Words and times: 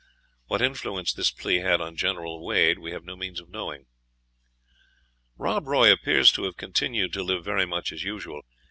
What 0.47 0.63
influence 0.63 1.13
this 1.13 1.29
plea 1.29 1.57
had 1.59 1.79
on 1.79 1.95
General 1.95 2.43
Wade, 2.43 2.79
we 2.79 2.89
have 2.89 3.03
no 3.05 3.15
means 3.15 3.39
of 3.39 3.51
knowing. 3.51 3.85
Rob 5.37 5.67
Roy 5.67 5.91
appears 5.91 6.31
to 6.31 6.45
have 6.45 6.57
continued 6.57 7.13
to 7.13 7.21
live 7.21 7.45
very 7.45 7.67
much 7.67 7.91
as 7.91 8.01
usual. 8.03 8.41